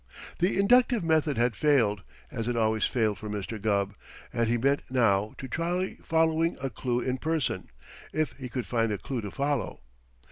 The 0.39 0.57
inductive 0.57 1.03
method 1.03 1.37
had 1.37 1.55
failed 1.55 2.01
as 2.31 2.47
it 2.47 2.55
always 2.57 2.85
failed 2.85 3.19
for 3.19 3.29
Mr. 3.29 3.61
Gubb 3.61 3.93
and 4.33 4.47
he 4.49 4.57
meant 4.57 4.81
now 4.89 5.35
to 5.37 5.47
try 5.47 5.99
following 6.01 6.57
a 6.59 6.71
clue 6.71 7.01
in 7.01 7.19
person, 7.19 7.69
if 8.11 8.31
he 8.31 8.49
could 8.49 8.65
find 8.65 8.91
a 8.91 8.97
clue 8.97 9.21
to 9.21 9.29
follow. 9.29 9.79